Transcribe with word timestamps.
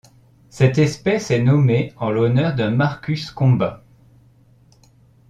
Cette 0.49 0.79
espèce 0.79 1.29
est 1.29 1.43
nommée 1.43 1.93
en 1.97 2.09
l'honneur 2.09 2.55
de 2.55 2.63
Markus 2.67 3.29
Comba. 3.29 3.83